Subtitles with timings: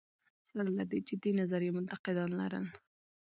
[0.49, 2.65] سره له دې چې دې نظریې منتقدان لرل.